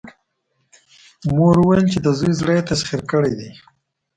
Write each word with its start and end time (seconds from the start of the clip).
مور 1.35 1.55
يې 1.57 1.61
وويل 1.63 1.83
چې 1.93 1.97
د 2.01 2.07
زوی 2.19 2.31
زړه 2.39 2.51
يې 2.57 2.63
تسخير 2.71 3.01
کړی 3.11 3.33
دی. 3.39 3.49